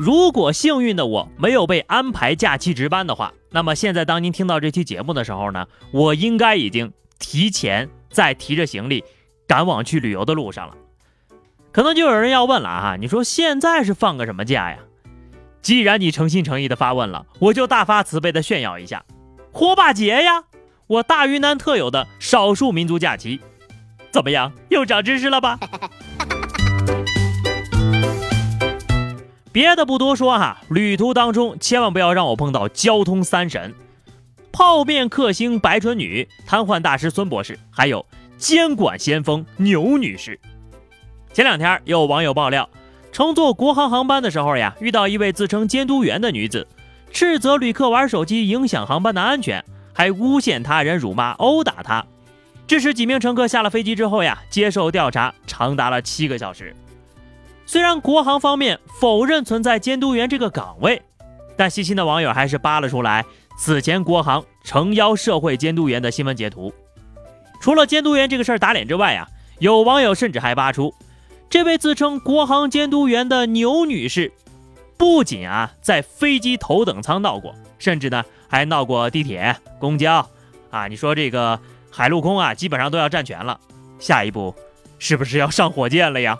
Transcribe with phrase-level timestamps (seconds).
[0.00, 9.04] 如果幸运的我没有被安排假期值班的话，那么现在当您听到这期节目的时候呢，我应该已经提前在提着行李
[9.46, 10.74] 赶往去旅游的路上了。
[11.70, 14.78] 可能就有人要问了哈，你说现在是放个什么假呀？
[15.62, 19.04] 既然你诚心诚意的发问了，我就大发慈悲的炫耀一下，
[19.52, 20.44] 火把节呀，
[20.88, 23.40] 我大云南特有的少数民族假期。
[24.10, 25.58] 怎么样，又长知识了吧？
[29.54, 33.72] 别的不多说哈，旅途当中千万不要让我碰到交通三神：
[34.50, 38.04] 泡面克星白唇女、瘫痪大师孙博士，还有
[38.36, 40.40] 监管先锋牛女士。
[41.32, 42.68] 前两天有网友爆料，
[43.12, 46.66] 乘坐国航航班的时候呀，遇到一位自称监督员的女子，
[47.12, 52.04] 斥责旅客玩手机影响航班的安全，还诬陷他人辱骂、殴打他。
[52.66, 56.74] 致使几名乘客下了飞机之后呀，接受调查长达了七个小时。
[57.66, 61.02] 虽然国航方面否认存在监督员这个岗位，
[61.56, 63.24] 但细心的网友还是扒了出来
[63.58, 66.72] 此前国航诚邀社会监督员的新闻截图。
[67.60, 70.94] 除了监督员这个事儿打脸之外呀，有网友甚至还扒出，
[71.48, 74.32] 这位自称国航监督员的牛女士，
[74.96, 80.28] 不仅啊在飞机头等舱闹过，甚至呢还闹过地铁、公交
[80.70, 80.86] 啊。
[80.88, 81.58] 你说这个？
[81.96, 83.60] 海陆空啊，基本上都要占全了。
[84.00, 84.52] 下一步
[84.98, 86.36] 是不是要上火箭了呀？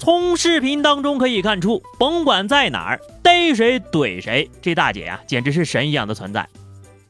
[0.00, 6.48] 从视频当中可以看出，甭管在哪儿逮谁怼谁，这大姐呀简直是神一样的存在。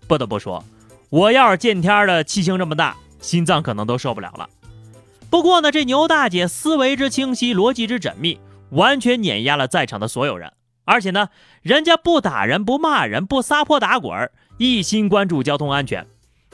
[0.09, 0.65] 不得不说，
[1.09, 4.51] 我要是见天的气性这么大，心脏可能都受不了了。
[5.31, 8.41] 不过呢，这牛大姐思维之清晰，逻辑之缜密，
[8.71, 10.53] 完全碾压了在场的所有人。
[10.85, 11.29] 而且呢，
[11.63, 14.29] 人家不打人，不骂人，不撒泼打滚。
[14.59, 16.05] 一心关注交通安全，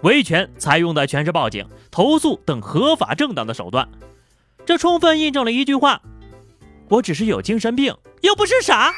[0.03, 3.89] 维权采用的全是报警、投诉等合法正当的手段，
[4.67, 6.03] 这充分印证了一句话：
[6.89, 8.95] 我只是有精神病，又不是傻。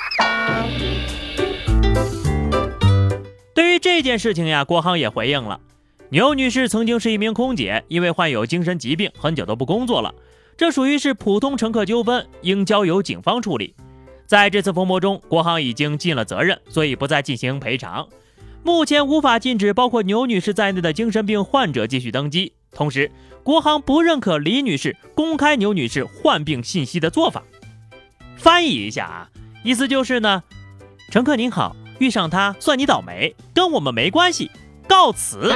[3.54, 5.58] 对于这件事情呀，国航也回应了，
[6.10, 10.14] 牛女士曾经是一名空姐，因为患有精神疾病，很久都不工作了，
[10.56, 13.74] 这属于是普通乘客纠纷，应交由警方处理。
[14.26, 18.06] 在这次风波中，国航已经尽了责任，所以不再进行赔偿。
[18.62, 22.52] 目前无法禁止包括牛女士在内的精神病患者继续登机。
[22.70, 23.10] 同时，
[23.42, 27.42] 国航不认可李女士公开牛女士患病信息的做法。
[28.38, 29.28] 翻译一下啊，
[29.64, 30.42] 意思就是呢，
[31.10, 34.50] 乘客您好，遇上他算你倒霉，跟我们没关系，
[34.88, 35.52] 告辞。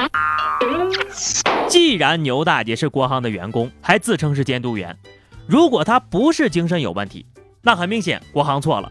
[1.68, 4.98] 既然牛大姐是国航的员工，还自称是监督员，
[5.46, 7.24] 如果她不是精神有问题，
[7.62, 8.90] 那很明显国航错了；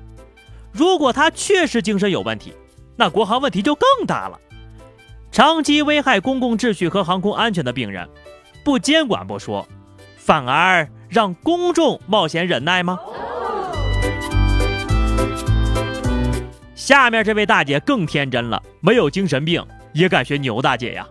[0.72, 2.54] 如果她确实精神有问题，
[2.96, 4.40] 那国航问题就更大了，
[5.32, 8.08] 长期危害公共秩序和航空安全的病人，
[8.64, 9.68] 不监管不说，
[10.16, 12.98] 反而让公众冒险忍耐吗？
[16.82, 21.08] 下面这位大姐更天真了，没有精神病也敢学牛大姐呀！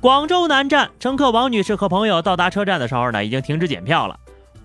[0.00, 4.16] 广州南站乘客王女士和朋友到达车站的时候呢，已经停止检票了。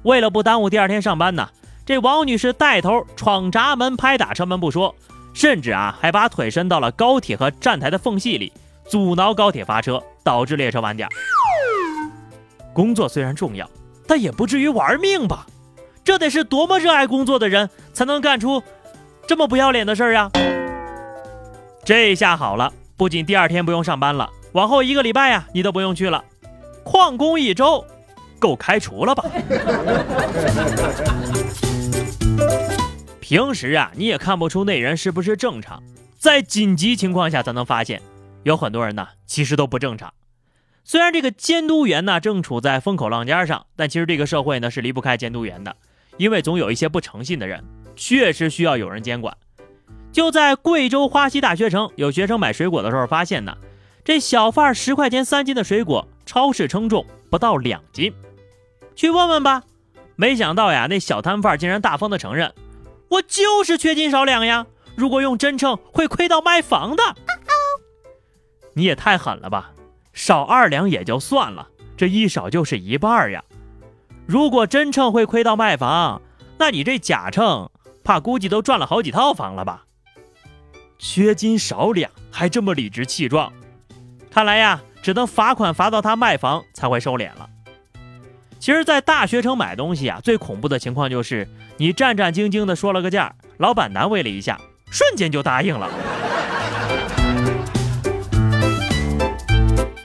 [0.03, 1.49] 为了不耽误第二天上班呢，
[1.83, 4.95] 这王女士带头闯闸门、拍打车门不说。
[5.33, 8.53] 甚至啊，还把腿伸到了高铁和站台的缝隙里，
[8.87, 11.09] 阻挠高铁发车，导致列车晚点。
[12.71, 13.67] 工作虽然重要，
[14.07, 15.47] 但也不至于玩命吧？
[16.03, 18.63] 这得是多么热爱工作的人才能干出
[19.29, 20.27] 这么不要脸的事儿呀！
[21.85, 26.25] 这下好了，不仅第二天不用上班了，往后一个礼拜呀，你都不用去了。
[26.83, 27.85] 旷工一周，
[28.39, 29.23] 够开除了吧？
[33.19, 35.83] 平时啊，你也看不出那人是不是正常，
[36.17, 38.01] 在紧急情况下才能发现。
[38.41, 40.11] 有很多人呢，其实都不正常。
[40.83, 45.75] 虽然这个监督员呢正处在风口浪尖上，但其实这个社会呢是离不开监督员的，
[46.17, 47.63] 因为总有一些不诚信的人，
[47.99, 49.35] 确实需要有人监管。
[50.11, 53.55] 就在贵州花溪大学城，有学生买水果的时候发现呢，
[54.05, 58.11] 这小贩十块钱三斤的水果，超市称重不到两斤。
[58.95, 59.63] 去问问吧，
[60.15, 62.53] 没想到呀，那小摊贩竟然大方的承认。
[63.09, 64.65] 我就是缺斤少两呀！
[64.95, 67.03] 如果用真秤，会亏到卖房的。
[68.73, 69.71] 你也太狠了吧！
[70.13, 71.67] 少二两也就算了，
[71.97, 73.43] 这一少就是一半呀！
[74.25, 76.21] 如果真秤会亏到卖房，
[76.57, 77.69] 那你这假秤，
[78.09, 79.83] 怕估计都赚了好几套房了吧？
[80.97, 83.53] 缺斤少两，还这么理直气壮，
[84.31, 87.47] 看来呀，只能罚款罚到他卖房才会收敛了。
[88.57, 91.47] 其实，在大学城买东西啊，最恐怖的情况就是
[91.77, 94.59] 你战战兢兢的说了个价，老板难为了一下，
[94.89, 95.87] 瞬间就答应了。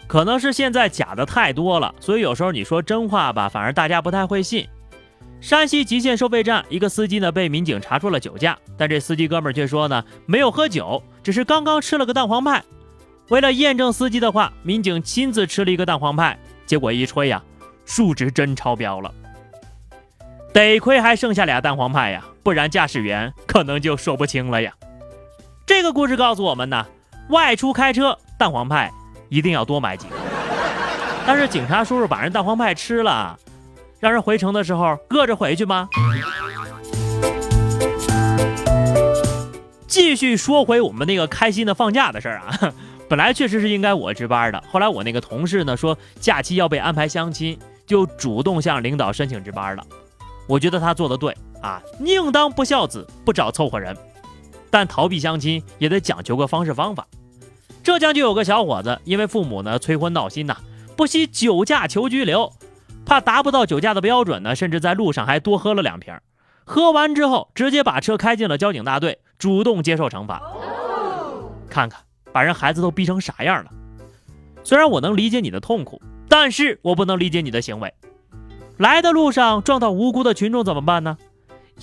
[0.07, 4.69] 可能是现在假的太多了，所以有时候你说真话吧，反而大家不太会信。
[5.45, 12.65] 山西吉县收费站，一个司机呢被民警查出了酒驾，但这司机哥们儿却说呢没有喝酒，只是刚刚吃了个蛋黄派。
[13.29, 17.43] 为了验证司机的话，民警亲自吃了一个蛋黄派，结果一吹呀，
[17.85, 19.13] 数值真超标了。
[20.55, 24.73] 得亏还剩下俩蛋黄派呀，不然驾驶员可能就说不清了呀。
[25.67, 26.87] 这个故事告诉我们呢，
[27.29, 28.91] 外出开车蛋黄派。
[29.29, 30.17] 一定要多买几个。
[31.27, 33.39] 但是警察叔叔把人蛋黄派吃了，
[34.05, 35.89] 让人回城的时候饿着回去吗？
[39.87, 42.75] 继续说回我们那个开心的放假的事儿啊，
[43.09, 49.83] 本来确实是应该我值班的，后来我那个同事呢说假期要被安排相亲，就主动向领导申请值班了。
[50.47, 53.97] 我觉得他做的对啊，宁当不孝子，不找凑合人，
[54.69, 57.07] 但逃避相亲也得讲究个方式方法。
[57.83, 60.59] 浙江就有个小伙子，因为父母呢催婚闹心呐，
[60.95, 62.53] 不惜酒驾求拘留，
[63.05, 66.15] 怕达不到酒驾的标准呢，甚至在路上还多喝了两瓶。
[66.65, 70.41] 喝完之后，直接把车开进了交警大队，主动接受惩罚。
[71.69, 72.01] 看看，
[72.33, 73.71] 把人孩子都逼成啥样了。
[74.63, 77.93] 虽然我能理解你的痛苦，但是我不能理解你的行为。
[78.79, 81.19] 来的路上撞到无辜的群众怎么办呢？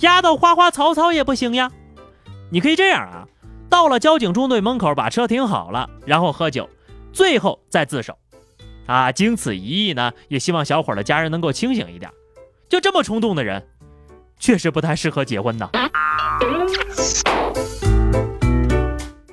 [0.00, 1.70] 压到花花草草也不行呀。
[2.50, 3.28] 你可以这样啊。
[3.70, 6.68] 到了交警中队门口，把车停好了，然后喝酒，
[7.12, 8.18] 最后再自首。
[8.86, 12.10] 啊，经此一役呢，也希望小伙的家人能够清醒一点。
[12.68, 13.62] 就这么冲动的人，
[14.38, 15.70] 确实不太适合结婚呢。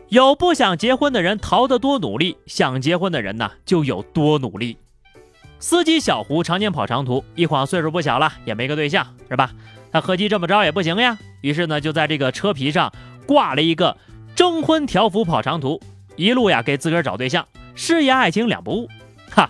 [0.09, 4.77] 有不想结婚的人逃得多努力，想结婚的人呢就有多努力。
[5.59, 9.51] 司机小胡常年跑长途，一晃岁数不小了，也没个对象，是吧？
[9.91, 12.93] 他合计这么着也不行呀，于是呢就在这个车皮上
[13.25, 13.97] 挂了一个。
[14.35, 15.81] 征婚条幅跑长途，
[16.15, 17.45] 一路呀给自个儿找对象，
[17.75, 18.87] 事业爱情两不误。
[19.39, 19.49] 哈，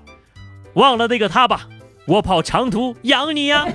[0.76, 1.68] 忘了那个他吧，
[2.06, 3.66] 我跑长途养你呀。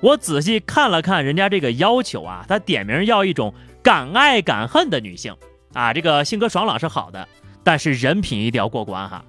[0.00, 3.52] 我仔细看了看人家这个要求啊，他点名要一种
[3.82, 5.34] 敢爱敢恨的女性
[5.72, 7.26] 啊，这个性格爽朗是好的，
[7.64, 9.24] 但是人品一定要过关哈。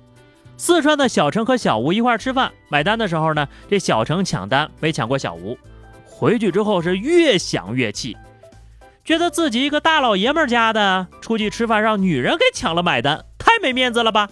[0.57, 5.57] 四川的小程和小吴一块吃饭，买单的时候呢，这小程抢单没抢过小吴。
[6.05, 8.15] 回去之后是越想越气，
[9.05, 14.27] 觉得自己一个大老爷们家的出去吃饭让女人给抢了买单，太没面子了吧？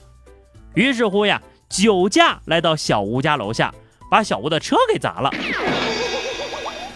[0.73, 1.39] 于是乎呀，
[1.69, 3.71] 酒驾来到小吴家楼下，
[4.09, 5.29] 把小吴的车给砸了。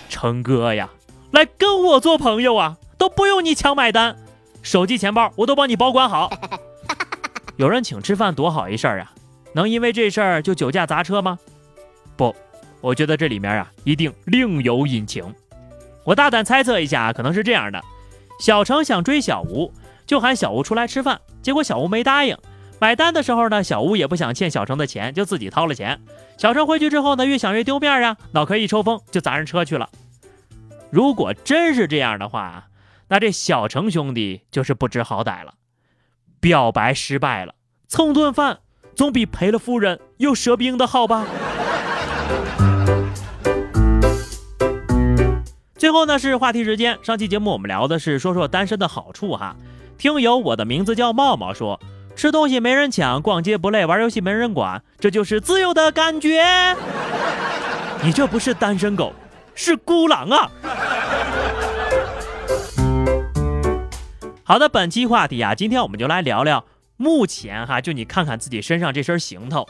[0.10, 0.90] 成哥呀，
[1.30, 4.18] 来跟我做朋友啊，都不用你抢买单，
[4.64, 6.32] 手机钱包我都帮你保管好。
[7.58, 9.14] 有人请吃饭多好一事儿啊，
[9.54, 11.38] 能因为这事儿就酒驾砸车吗？
[12.16, 12.36] 不。
[12.82, 15.34] 我觉得这里面啊，一定另有隐情。
[16.08, 17.84] 我大胆猜测一下，可能是这样的：
[18.40, 19.74] 小程想追小吴，
[20.06, 22.38] 就喊小吴出来吃饭，结果小吴没答应。
[22.80, 26.00] 买单的时候呢，小吴也不想欠小程的钱，就自己掏了钱。
[26.38, 29.90] 小程回去之后呢，越想越丢面啊，脑壳一抽风就砸人车去了。
[30.90, 32.70] 如果真是这样的话，
[33.10, 35.56] 那这小程兄弟就是不知好歹了。
[36.40, 37.54] 表白失败了，
[37.90, 38.60] 蹭顿饭
[38.96, 41.26] 总比赔了夫人又折兵的好吧？
[45.78, 49.56] 最后呢是话题时间，上期节目我们聊的是说说单身的好处哈。
[49.98, 51.80] 听友我的名字叫茂茂说，
[52.16, 56.76] 吃东西没人抢，逛街不累，玩游戏没人管，这就是自由的感觉。
[58.04, 59.14] 你这不是单身狗，
[59.54, 60.50] 是孤狼啊！
[64.44, 66.66] 好的，本期话题啊，今天我们就来聊聊，
[66.96, 69.68] 目前哈，就你看看自己身上这身行头，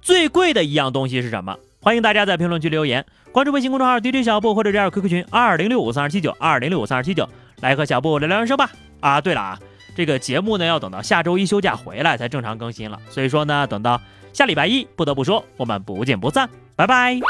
[0.00, 1.58] 最贵的一样东西是什么？
[1.80, 7.28] 欢迎大家在评论区留言，关注微信公众号 DJ 小布或者加入 QQ 群二零六五三二七九二零六五三二七九，
[7.60, 8.68] 来和小布聊聊人生吧。
[9.00, 9.58] 啊，对了啊，
[9.96, 14.00] 这个节目呢要等到下周一休假回来才正常更新了，所以说呢，等到
[14.32, 17.20] 下礼拜一，不得不说，我们不见不散，拜拜。